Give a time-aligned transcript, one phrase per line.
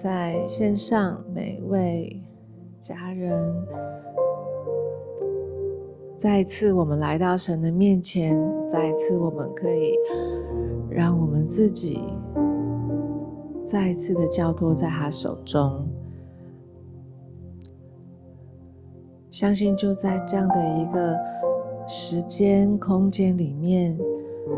[0.00, 2.22] 在线上每位
[2.80, 3.52] 家人，
[6.16, 8.38] 再一次我们来到神的面前，
[8.68, 9.96] 再一次我们可以
[10.88, 12.04] 让我们自己
[13.66, 15.84] 再一次的交托在他手中。
[19.30, 21.18] 相信就在这样的一个
[21.88, 23.98] 时间空间里面，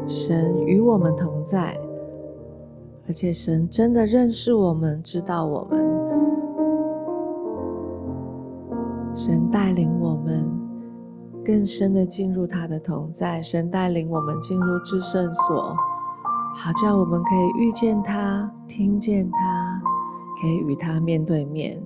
[0.07, 1.81] 神与我们同在。
[3.11, 5.81] 而且神真的认识我们，知道我们，
[9.13, 10.49] 神带领我们
[11.45, 15.75] 更深的进入他的同在，神带领我们进入至圣所，
[16.55, 19.83] 好叫我们可以遇见他，听见他，
[20.41, 21.83] 可以与他面对面，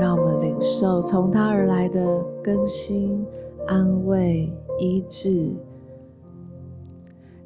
[0.00, 3.22] 让我们领受从他而来的更新、
[3.66, 5.54] 安慰、医治。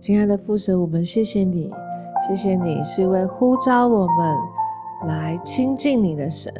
[0.01, 1.70] 亲爱的父神，我们谢谢你，
[2.27, 4.37] 谢谢你是一位呼召我们
[5.07, 6.51] 来亲近你的神，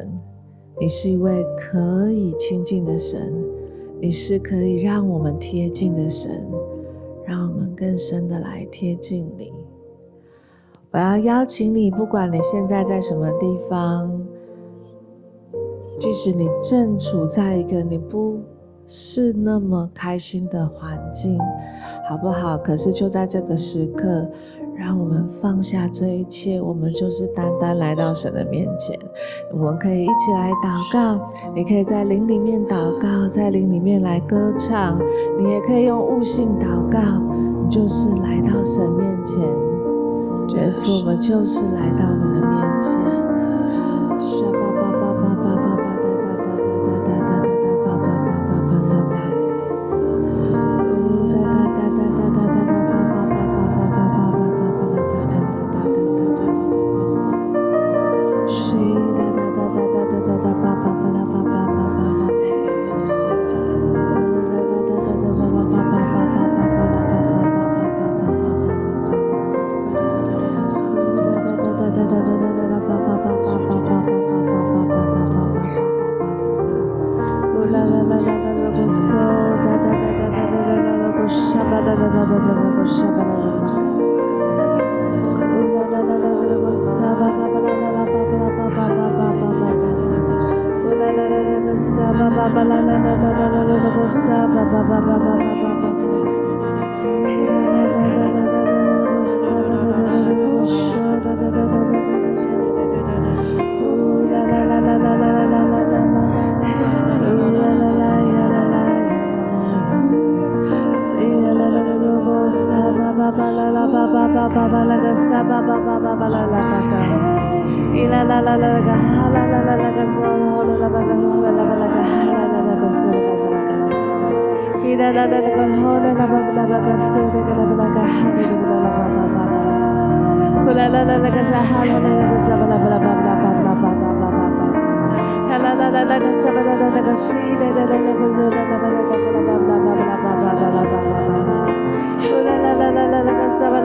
[0.79, 3.33] 你是一位可以亲近的神，
[3.99, 6.47] 你是可以让我们贴近的神，
[7.25, 9.51] 让我们更深的来贴近你。
[10.91, 14.21] 我要邀请你，不管你现在在什么地方，
[15.97, 18.39] 即使你正处在一个你不
[18.93, 21.39] 是那么开心的环境，
[22.09, 22.57] 好不好？
[22.57, 24.27] 可是就在这个时刻，
[24.75, 28.99] 让我们放下这一切，我们就是单单来到神的面前。
[29.53, 31.23] 我们可以一起来祷告，
[31.55, 34.99] 你可以在灵里面祷告，在灵里面来歌唱，
[35.39, 36.99] 你也可以用悟性祷告，
[37.63, 39.41] 你就是来到神面前。
[40.49, 42.99] 耶稣，我们就是来到你的面前。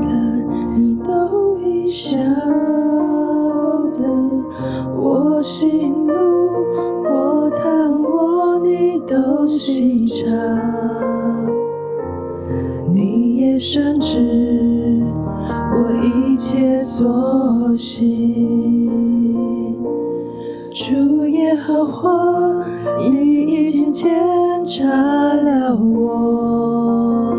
[1.91, 2.17] 晓
[3.93, 4.01] 得；
[4.95, 6.13] 我行路，
[7.03, 10.25] 我躺卧，你都细察，
[12.93, 15.03] 你也深知
[15.73, 19.75] 我一切所行，
[20.71, 22.63] 主耶和华，
[22.99, 24.09] 你已经检
[24.63, 27.35] 查了我。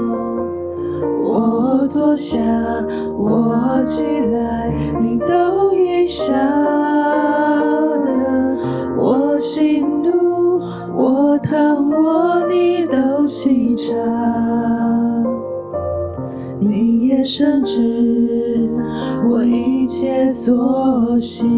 [1.25, 2.39] 我坐下，
[3.17, 4.05] 我起，
[6.13, 6.33] 晓
[8.05, 8.11] 得。
[8.99, 10.61] 我心怒，
[10.95, 13.95] 我疼我，你都细察，
[16.61, 18.71] 你也深知。
[19.31, 21.49] 我一切所行，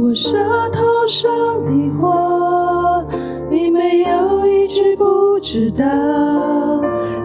[0.00, 0.38] 我舌
[0.72, 1.28] 头上
[1.64, 3.04] 的话，
[3.50, 5.84] 你没有一句不知道。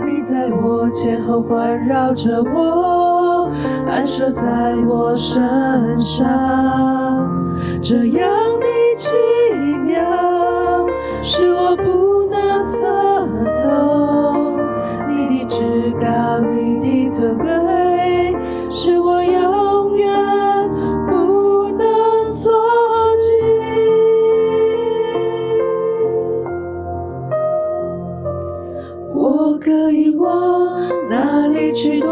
[0.05, 3.10] 你在我前后环绕着我，
[3.91, 4.41] 安设在
[4.87, 6.25] 我身上，
[7.81, 8.65] 这样的
[8.95, 9.13] 奇
[9.85, 10.01] 妙，
[11.21, 12.79] 是我不能测
[13.53, 14.57] 透。
[15.09, 18.33] 你的至高，你的尊贵，
[18.69, 20.09] 是我永远
[21.09, 22.49] 不能所
[23.19, 23.27] 及。
[29.13, 30.79] 我可以往
[31.09, 32.09] 哪里去躲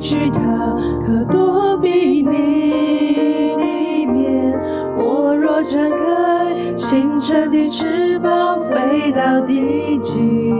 [0.00, 0.76] 去逃？
[1.06, 4.54] 可躲避你的面？
[4.96, 10.52] 我若展开清晨的翅膀，飞到地极，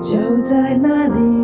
[0.00, 1.35] 就在那里，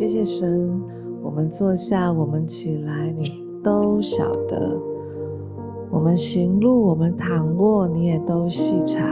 [0.00, 0.82] 谢谢神，
[1.22, 4.80] 我们坐下，我们起来，你都晓得；
[5.90, 9.04] 我们行路，我们躺卧，你也都细察，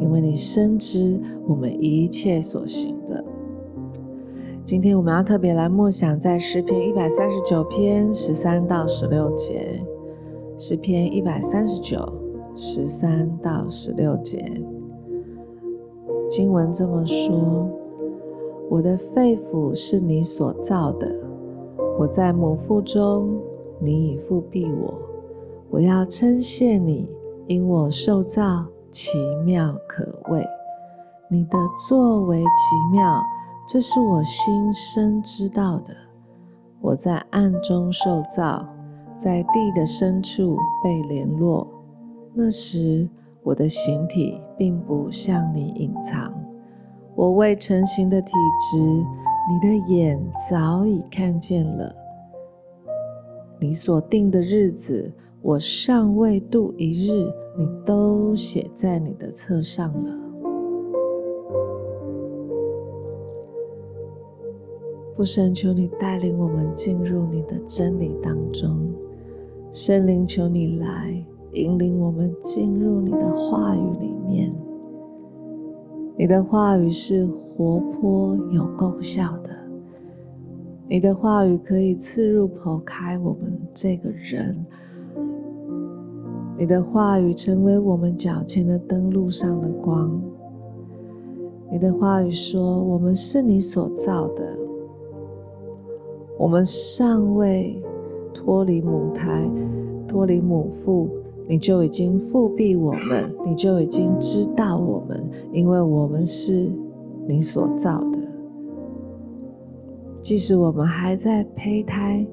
[0.00, 3.24] 因为你深知我们一切所行的。
[4.64, 9.80] 今天我们要特别来默想在诗篇一百三十九篇十三到十六节，
[10.58, 11.96] 诗篇一百三十九
[12.56, 14.60] 十三到十六节，
[16.28, 17.73] 经文这么说。
[18.70, 21.14] 我的肺腑是你所造的，
[21.98, 23.40] 我在母腹中，
[23.78, 24.94] 你已覆庇我。
[25.70, 27.08] 我要称谢你，
[27.46, 30.46] 因我受造奇妙可畏。
[31.28, 31.58] 你的
[31.88, 32.46] 作为奇
[32.92, 33.20] 妙，
[33.66, 35.94] 这是我心深知道的。
[36.80, 38.66] 我在暗中受造，
[39.16, 41.66] 在地的深处被联络。
[42.34, 43.08] 那时，
[43.42, 46.43] 我的形体并不向你隐藏。
[47.16, 50.20] 我未成形的体质，你的眼
[50.50, 51.94] 早已看见了。
[53.60, 60.18] 你所定的日子，我尚未度一日，你都写在你的册上了。
[65.14, 68.92] 父神，求你带领我们进入你的真理当中。
[69.72, 74.52] 圣灵，求你来引领我们进入你的话语里面。
[76.16, 79.50] 你的话语是活泼有功效的，
[80.88, 84.64] 你的话语可以刺入剖开我们这个人，
[86.56, 90.20] 你的话语成为我们脚前的灯，路上的光。
[91.72, 94.56] 你的话语说：“我们是你所造的，
[96.38, 97.82] 我们尚未
[98.32, 99.50] 脱离母胎，
[100.06, 101.08] 脱离母腹。”
[101.46, 105.22] 你就已经复辟我们，你就已经知道我们，
[105.52, 106.72] 因为我们是
[107.28, 108.18] 你所造的。
[110.22, 112.26] 即使我们还在胚胎，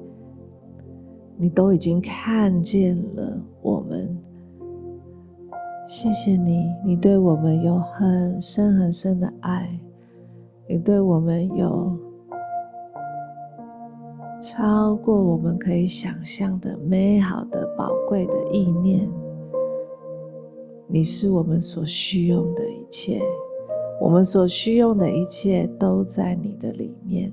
[1.36, 4.16] 你都已经看见了我们。
[5.86, 9.78] 谢谢你，你对我们有很深很深的爱，
[10.68, 11.94] 你对我们有。
[14.42, 19.08] 超过我们可以想象的美好的宝贵的意念，
[20.88, 23.22] 你是我们所需用的一切，
[24.00, 27.32] 我们所需用的一切都在你的里面。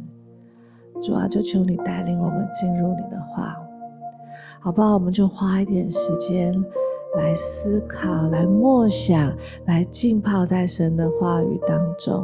[1.02, 3.58] 主啊，就求你带领我们进入你的话，
[4.60, 4.94] 好不好？
[4.94, 6.54] 我们就花一点时间
[7.18, 9.36] 来思考、来默想、
[9.66, 12.24] 来浸泡在神的话语当中。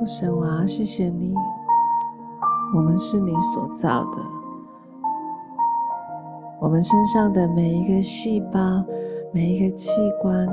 [0.00, 1.34] 父神，啊谢谢你，
[2.74, 4.18] 我们是你所造的，
[6.58, 8.82] 我们身上的每一个细胞、
[9.30, 10.48] 每一个器官，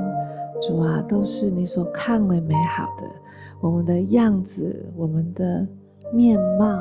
[0.60, 3.08] 主啊，都是你所看为美好的。
[3.58, 5.66] 我们的样子，我们的
[6.12, 6.78] 面貌，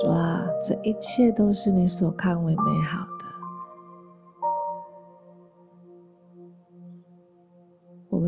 [0.00, 3.06] 主啊，这一切都是你所看为美好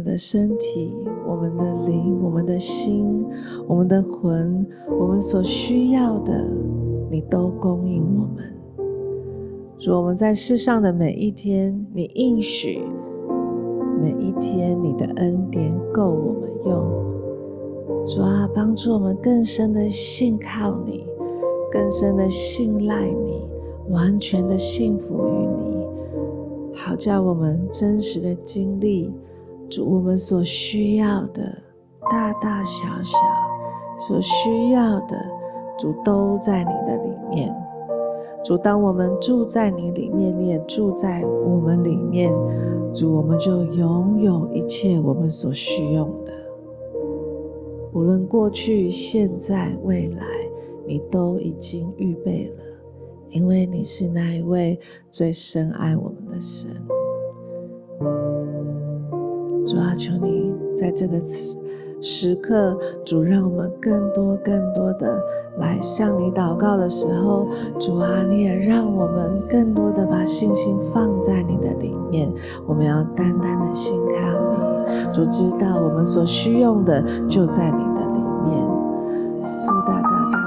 [0.03, 3.25] 们的身体，我们的灵，我们的心，
[3.69, 4.67] 我们的魂，
[4.99, 6.45] 我们所需要的，
[7.09, 8.53] 你都供应我们。
[9.79, 12.83] 主，我们在世上的每一天，你应许
[14.03, 18.05] 每一天，你的恩典够我们用。
[18.05, 21.07] 主啊，帮助我们更深的信靠你，
[21.71, 23.47] 更深的信赖你，
[23.91, 25.87] 完全的信服于你，
[26.75, 29.13] 好叫我们真实的经历。
[29.73, 31.43] 主，我们所需要的，
[32.11, 33.19] 大大小小，
[33.97, 35.17] 所需要的，
[35.79, 37.57] 主都在你的里面。
[38.45, 42.31] 主，当我们住在你里面，你也住在我们里面。
[42.93, 46.33] 主，我们就拥有一切我们所需用的，
[47.95, 50.27] 无论过去、现在、未来，
[50.87, 52.63] 你都已经预备了，
[53.31, 54.79] 因为你是那一位
[55.11, 56.71] 最深爱我们的神。
[59.67, 61.59] 主啊，求你在这个时
[62.01, 65.23] 时刻，主让我们更多、更多的
[65.59, 67.47] 来向你祷告的时候，
[67.79, 72.33] 主啊，你也让我们更多的把信心放在你的里面。
[72.67, 74.15] 我们要单单的信靠
[74.51, 78.67] 你，主知道我们所需用的就在你的里面。
[79.45, 80.42] 苏哒哒哒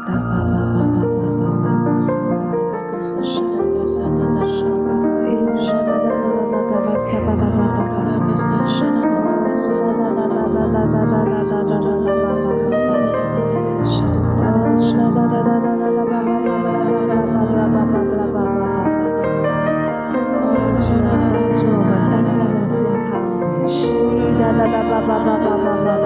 [25.07, 26.05] ba ba ba ba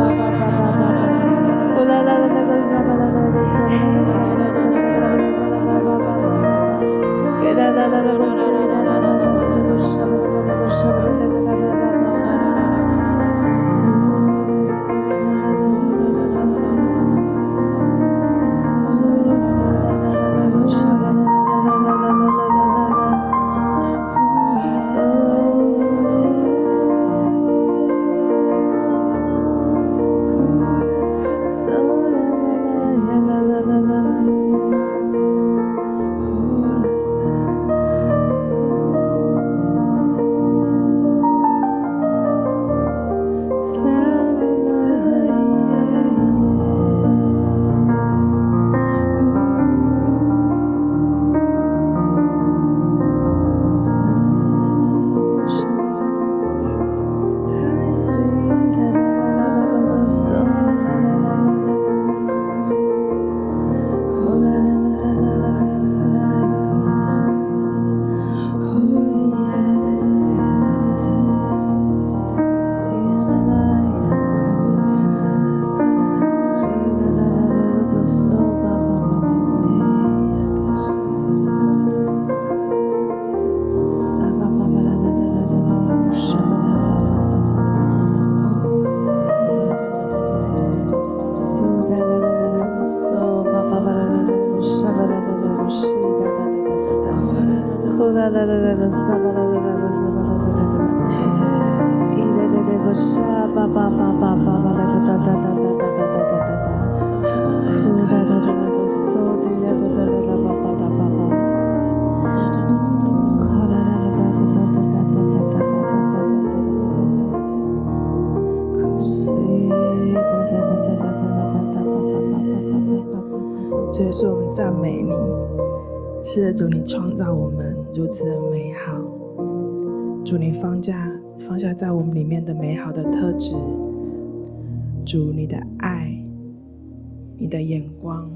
[137.41, 138.29] 你的眼光，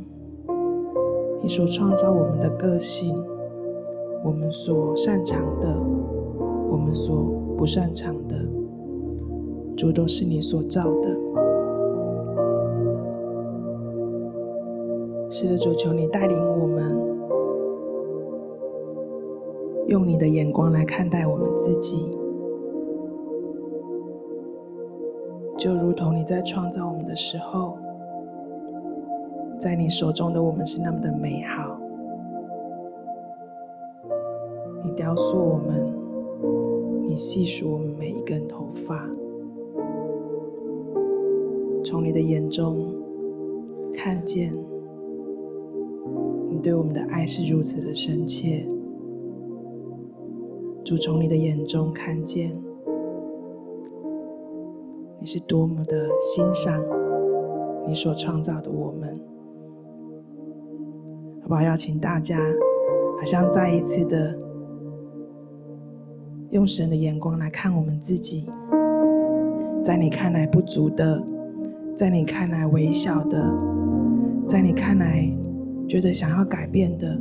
[1.39, 3.15] 你所创造我们的个性，
[4.23, 5.79] 我们所擅长的，
[6.71, 7.15] 我们所
[7.55, 8.35] 不擅长的，
[9.77, 11.09] 主都是你所造的。
[15.29, 16.99] 是的，主求你带领我们，
[19.85, 22.17] 用你的眼光来看待我们自己，
[25.55, 27.77] 就如同你在创造我们的时候，
[29.65, 31.75] 在你手中的我们是那么的美好。
[34.83, 35.83] 你雕塑我们，
[37.07, 39.09] 你细数我们每一根头发，
[41.83, 42.93] 从你的眼中
[43.91, 44.53] 看见。
[46.51, 48.67] 你对我们的爱是如此的深切，
[50.83, 52.51] 主从你的眼中看见，
[55.19, 56.79] 你是多么的欣赏
[57.87, 59.19] 你所创造的我们，
[61.45, 61.61] 好不好？
[61.61, 62.39] 邀请大家，
[63.19, 64.35] 好像再一次的
[66.49, 68.49] 用神的眼光来看我们自己，
[69.83, 71.23] 在你看来不足的，
[71.95, 73.55] 在你看来微小的，
[74.47, 75.31] 在你看来。
[75.87, 77.15] 觉得想要改变的，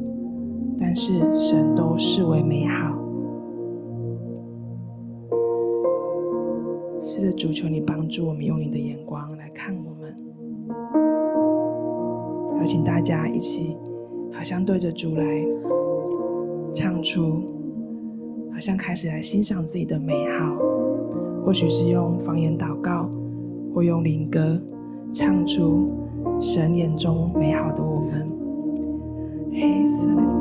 [0.80, 2.98] 但是神都视为美好。
[7.02, 10.16] 是的，主求你帮助我们，用你的眼光来看我们。
[12.58, 13.76] 邀请大家一起，
[14.36, 15.24] 好像对着主来
[16.74, 17.42] 唱出，
[18.52, 20.54] 好像开始来欣赏自己的美好。
[21.44, 23.08] 或许是用方言祷告，
[23.72, 24.60] 或用灵歌
[25.12, 25.86] 唱出
[26.40, 28.26] 神眼中美好的我们。
[29.52, 30.33] 黑色的。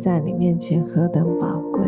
[0.00, 1.82] 在你面前何等宝贵，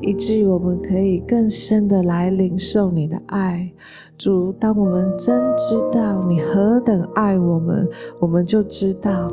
[0.00, 3.70] 以至于我们可以更深的来领受你的爱。
[4.16, 7.86] 主，当我们真知道你何等爱我们，
[8.18, 9.28] 我们就知道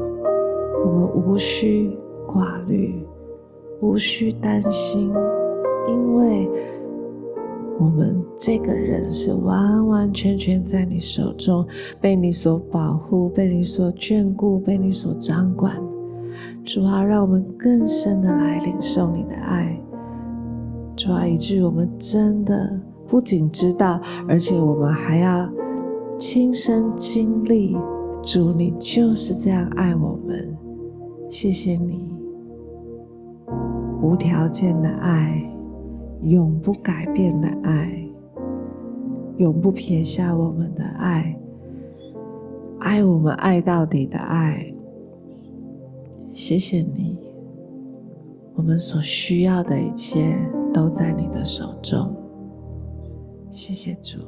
[0.86, 1.98] 我们无需
[2.28, 3.06] 挂虑，
[3.82, 5.14] 无需担心，
[5.88, 6.50] 因为
[7.80, 11.66] 我们这个人是完完全全在你手中，
[12.02, 15.87] 被你所保护，被你所眷顾，被你所掌管。
[16.68, 19.82] 主啊，让我们更深的来领受你的爱。
[20.98, 22.78] 主啊，以至于我们真的。
[23.08, 25.50] 不仅知道，而且我们还要
[26.18, 27.78] 亲身经历，
[28.22, 30.58] 主，你就是这样爱我们。
[31.30, 32.14] 谢谢你，
[34.02, 35.42] 无条件的爱，
[36.24, 37.90] 永不改变的爱，
[39.38, 41.34] 永不撇下我们的爱，
[42.80, 44.74] 爱我们爱到底的爱。
[46.32, 47.18] 谢谢你，
[48.56, 50.38] 我们所需要的一切
[50.74, 52.16] 都在你的手中。
[53.52, 54.20] 谢谢主。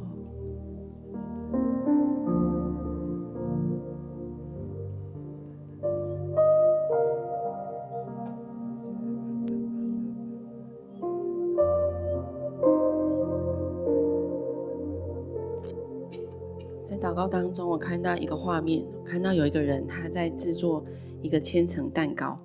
[16.83, 20.83] 在祷告当中，我看到一个画面，看到有一个人他在制作
[21.21, 22.35] 一个千层蛋糕。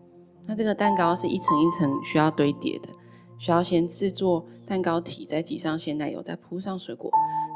[0.47, 2.89] 那这个蛋糕是一层一层需要堆叠的，
[3.39, 4.45] 需要先制作。
[4.67, 7.11] 蛋糕体再挤上鲜奶油，再铺上水果，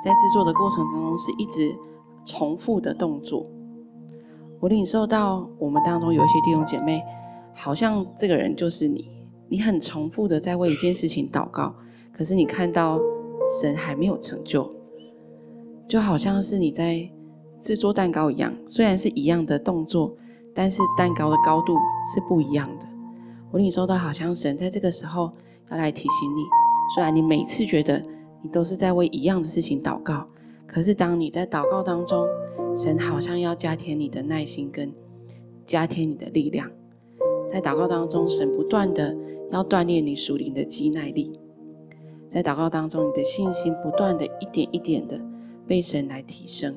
[0.04, 1.74] 在制作的过程当中是一直
[2.22, 3.50] 重复的动作。
[4.60, 7.02] 我领受到我们当中有一些弟兄姐妹，
[7.54, 9.08] 好像这个人就是你，
[9.48, 11.74] 你很重复的在为一件事情祷告，
[12.12, 13.00] 可是你看到
[13.58, 14.70] 神还没有成就，
[15.88, 17.08] 就好像是你在
[17.58, 20.14] 制作蛋糕一样，虽然是一样的动作，
[20.58, 21.76] 但是蛋糕的高度
[22.12, 22.86] 是不一样的。
[23.52, 25.30] 我领受到好像神在这个时候
[25.70, 26.42] 要来提醒你。
[26.92, 28.02] 虽然你每次觉得
[28.42, 30.26] 你都是在为一样的事情祷告，
[30.66, 32.26] 可是当你在祷告当中，
[32.74, 34.92] 神好像要加添你的耐心跟
[35.64, 36.68] 加添你的力量。
[37.48, 39.16] 在祷告当中，神不断的
[39.52, 41.38] 要锻炼你属灵的肌耐力。
[42.28, 45.20] 在祷告当中，你的信心不断的一点一点的
[45.68, 46.74] 被神来提升。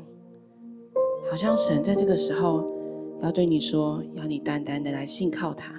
[1.31, 2.79] 好像神在这个时候
[3.21, 5.75] 要对你说，要你单单的来信靠他。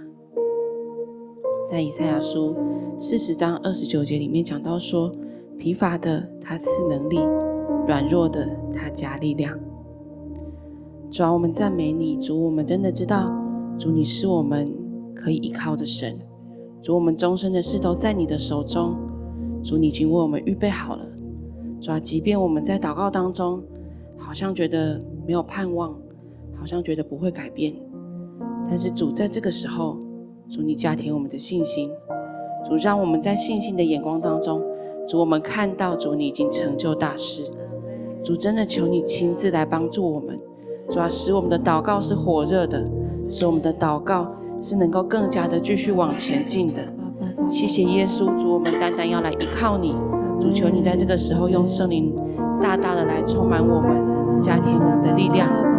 [1.69, 2.55] 在以赛亚书
[2.97, 5.11] 四十章二十九节里面讲到说，
[5.59, 7.19] 疲乏的他赐能力，
[7.89, 9.59] 软弱的他加力量。
[11.11, 13.29] 主啊，我们赞美你，主，我们真的知道，
[13.77, 14.73] 主你是我们
[15.13, 16.17] 可以依靠的神，
[16.81, 18.95] 主，我们终身的事都在你的手中，
[19.65, 21.05] 主，你已经为我们预备好了。
[21.81, 23.61] 主啊，即便我们在祷告当中，
[24.17, 25.95] 好像觉得没有盼望，
[26.63, 27.75] 好像觉得不会改变，
[28.69, 29.99] 但是主在这个时候。
[30.51, 31.89] 主，你加添我们的信心，
[32.69, 34.61] 主，让我们在信心的眼光当中，
[35.09, 37.43] 主，我们看到主，你已经成就大事。
[38.23, 40.39] 主，真的求你亲自来帮助我们，
[40.91, 42.85] 主啊，使我们的祷告是火热的，
[43.31, 46.87] 使我们的祷告是能够更加的继续往前进的。
[47.49, 49.95] 谢谢耶稣，主，我们单单要来依靠你，
[50.39, 52.15] 主，求你在这个时候用圣灵
[52.61, 55.72] 大大的来充满我们，加添我们的力量。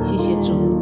[0.00, 0.80] 谢谢主。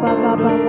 [0.00, 0.62] Baba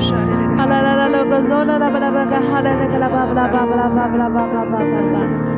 [0.00, 0.39] Hallelujah.
[0.60, 1.10] Hallelujah.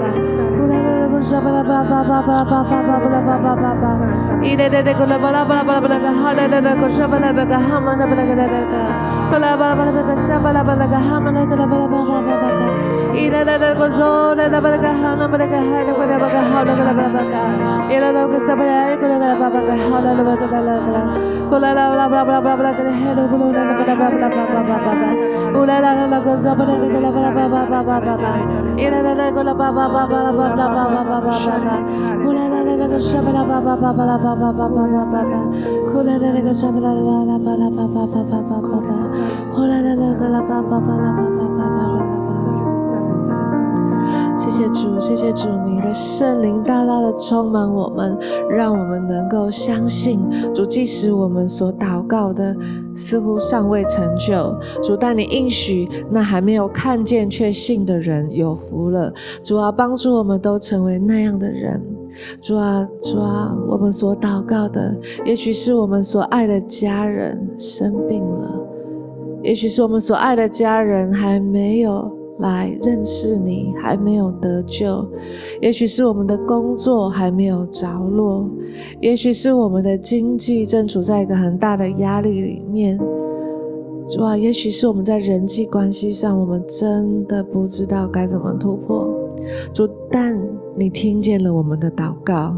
[0.00, 0.59] 蓝色的
[25.60, 25.76] Ula
[31.04, 31.74] you ba ba ba ba.
[32.28, 34.48] Ola la la la ga sha ba la ba ba ba ba la ba ba
[34.58, 35.02] ba ba la
[36.22, 38.96] la la ga sha la la la ba la ba ba ba ba ba ba.
[39.60, 41.39] Ola la la la ba ba la ba ba.
[44.60, 48.14] 谢主，谢谢主，你的圣灵大大的充满我们，
[48.50, 50.20] 让我们能够相信
[50.52, 52.54] 主，即使我们所祷告的
[52.94, 59.10] 似乎尚未成就，主，但你应许那还没有看见却信的人有福了。
[59.42, 61.82] 主啊，帮助我们都成为那样的人。
[62.38, 64.94] 主啊，主啊，我们所祷告的，
[65.24, 68.54] 也许是我们所爱的家人生病了，
[69.42, 72.19] 也许是我们所爱的家人还没有。
[72.40, 75.06] 来认识你还没有得救，
[75.60, 78.48] 也许是我们的工作还没有着落，
[79.00, 82.98] 也许是我们的经济正处在一个很大的压力里面。
[84.06, 89.08] 主啊，也许是我们在人际关系上，我们真的不知道该怎么突破。
[89.72, 90.36] 主，但
[90.74, 92.56] 你听见了我们的祷告，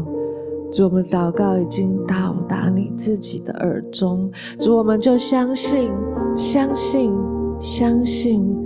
[0.71, 4.31] 主，我们祷告已经到达你自己的耳中。
[4.57, 5.91] 主，我们就相信，
[6.35, 7.13] 相信，
[7.59, 8.62] 相信。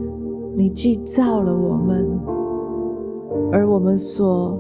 [0.58, 2.10] 你既造了我们，
[3.52, 4.60] 而我们所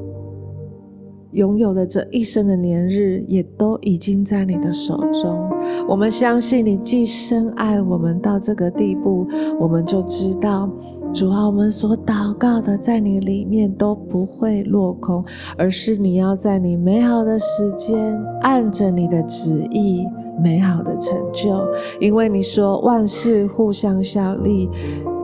[1.32, 5.50] 拥有的这一生的年日，也都已经在你的手中。
[5.88, 9.26] 我们相信你既深爱我们到这个地步，
[9.60, 10.70] 我们就知道，
[11.12, 15.26] 主啊，我们所祷告的，在你里面都不会落空，
[15.58, 20.06] 而是你要在你美好的时间，按着你的旨意，
[20.40, 21.60] 美好的成就。
[22.00, 24.70] 因为你说万事互相效力。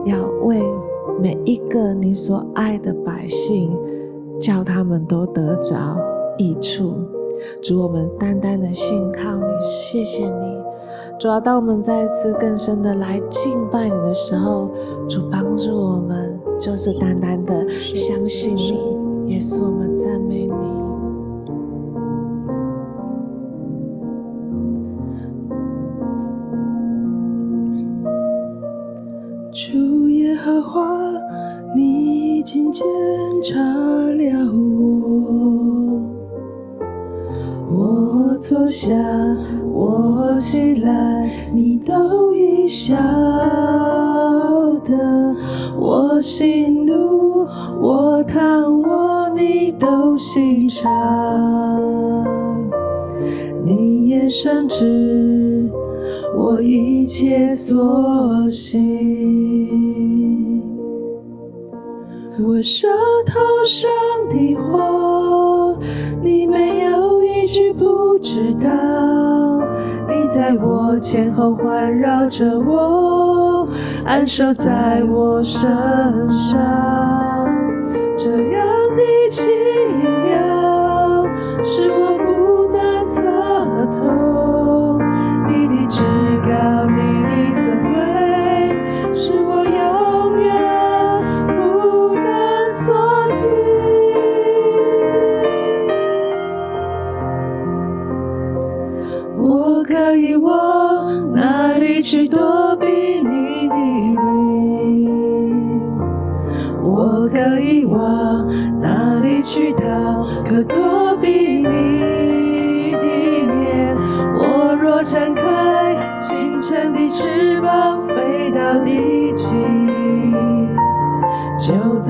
[0.04, 0.62] 要为
[1.20, 3.70] 每一个你所爱的百姓，
[4.40, 5.96] 叫他们都得着
[6.38, 6.94] 益处。
[7.62, 10.54] 主，我们单单的信靠你，谢谢你。
[11.18, 14.70] 主要当我们再一次更深的来敬拜你的时候，
[15.08, 20.13] 主帮助我们，就是单单的相信你，耶稣，我们赞
[32.74, 32.84] 检
[33.40, 36.02] 查了我。
[37.70, 38.92] 我坐下，
[39.72, 42.96] 我起来，你都已晓
[44.84, 45.36] 得。
[45.78, 47.46] 我喜怒，
[47.80, 50.90] 我躺卧，你都细察。
[53.64, 55.70] 你也深知
[56.36, 59.93] 我一切所行。
[62.42, 62.88] 我舌
[63.24, 63.88] 头上
[64.28, 65.78] 的话，
[66.20, 68.68] 你没有一句不知道。
[70.08, 73.68] 你在我前后环绕着我，
[74.04, 75.70] 安守在我身
[76.28, 76.58] 上，
[78.16, 78.66] 这样
[78.96, 79.46] 的奇
[80.24, 81.24] 妙，
[81.62, 83.22] 是我不能测
[83.92, 84.23] 透。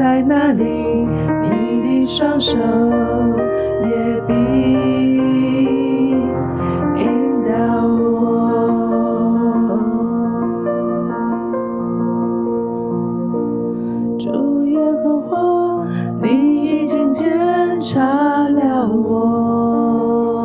[0.04, 0.64] 在哪里？
[1.40, 2.58] 你的双手
[3.88, 4.34] 也比
[6.94, 8.20] 引导我。
[14.18, 15.86] 昼夜和我，
[16.20, 16.26] 你
[16.66, 17.32] 已经检
[17.80, 18.02] 查
[18.50, 20.44] 了我。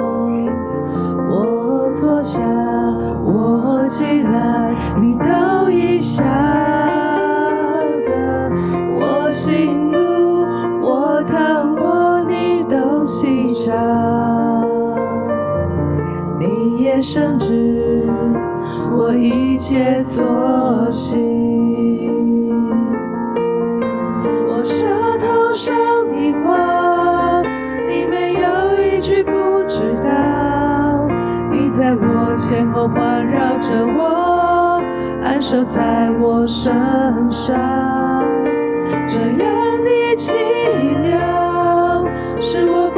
[1.30, 2.42] 我坐下，
[3.26, 4.72] 我起来。
[19.16, 21.18] 一切所行，
[24.48, 24.86] 我舌
[25.18, 25.74] 头上
[26.10, 27.42] 的话，
[27.88, 28.40] 你没有
[28.84, 29.32] 一句不
[29.68, 31.08] 知道。
[31.52, 34.82] 你在我前后环绕着我，
[35.24, 36.74] 安守在我身
[37.32, 37.56] 上，
[39.08, 39.50] 这样
[39.84, 40.36] 的奇
[41.02, 42.06] 妙，
[42.40, 42.89] 是我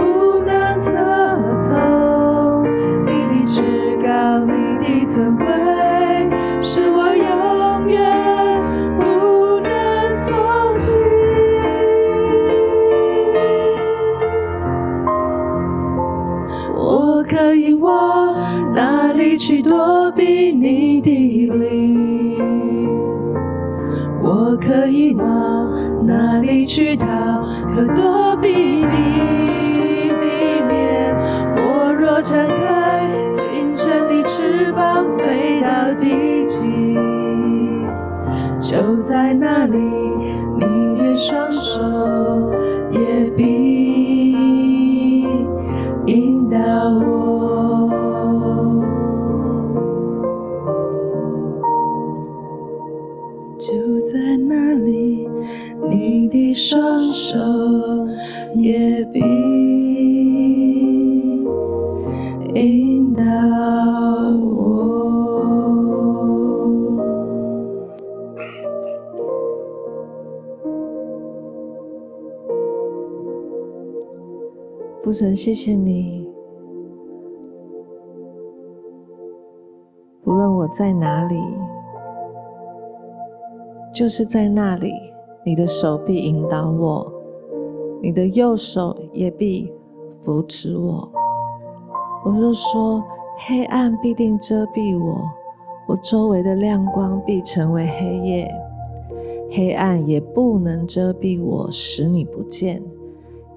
[19.41, 22.87] 去躲避你的灵？
[24.21, 27.07] 我可以往哪里去逃？
[27.73, 30.25] 可躲避你的
[30.69, 31.15] 面？
[31.55, 34.21] 我若展开清晨的。
[34.27, 36.95] 翅膀飞到地极，
[38.59, 39.77] 就在那里，
[40.59, 41.81] 你的双手
[59.13, 59.21] 也
[62.53, 63.21] 必引导
[64.39, 64.51] 我。
[75.03, 76.29] 父神，谢谢你。
[80.23, 81.35] 无论我在哪里，
[83.93, 84.93] 就是在那里，
[85.43, 87.11] 你的手臂引导我，
[88.01, 89.71] 你的右手也必
[90.23, 91.09] 扶持我。
[92.25, 93.03] 我就说，
[93.37, 95.29] 黑暗必定遮蔽我，
[95.87, 98.51] 我周围的亮光必成为黑夜，
[99.51, 102.81] 黑暗也不能遮蔽我，使你不见，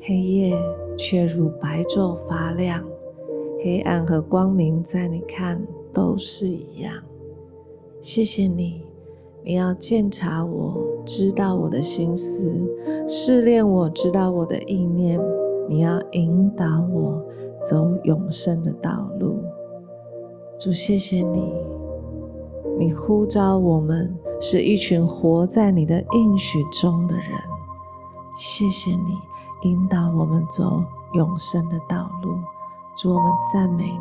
[0.00, 0.56] 黑夜。
[0.96, 2.80] 却如白昼发亮，
[3.64, 5.60] 黑暗和光明在你看
[5.92, 6.94] 都是一样。
[8.00, 8.82] 谢谢你，
[9.42, 12.52] 你要鉴察我，知道我的心思，
[13.06, 15.20] 试炼我知道我的意念。
[15.68, 17.22] 你要引导我
[17.62, 19.36] 走永生的道路。
[20.58, 21.52] 主，谢谢你，
[22.78, 27.24] 你呼召我们是一群活在你的应许中的人。
[28.36, 29.18] 谢谢你。
[29.62, 30.84] 引导我们走
[31.14, 32.34] 永生的道路，
[32.94, 33.98] 主，我们赞美你。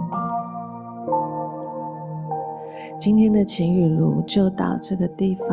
[2.99, 5.47] 今天的晴雨露就到这个地方，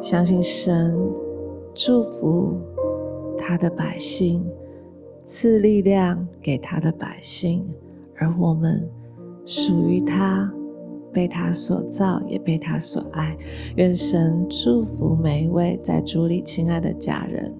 [0.00, 0.96] 相信神
[1.74, 2.54] 祝福
[3.36, 4.44] 他的百姓，
[5.24, 7.64] 赐力量给他的百姓，
[8.16, 8.88] 而我们
[9.44, 10.52] 属于他，
[11.12, 13.36] 被他所造，也被他所爱。
[13.76, 17.52] 愿神祝福每一位在主里亲爱的家人。